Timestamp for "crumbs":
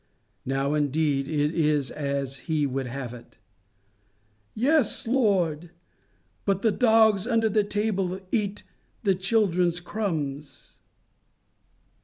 9.79-10.79